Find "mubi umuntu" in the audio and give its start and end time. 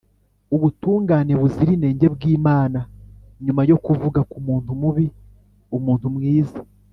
4.81-6.07